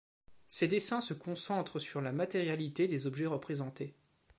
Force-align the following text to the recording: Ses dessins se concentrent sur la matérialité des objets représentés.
Ses 0.47 0.67
dessins 0.67 0.99
se 0.99 1.13
concentrent 1.13 1.77
sur 1.77 2.01
la 2.01 2.11
matérialité 2.11 2.87
des 2.87 3.05
objets 3.05 3.27
représentés. 3.27 3.93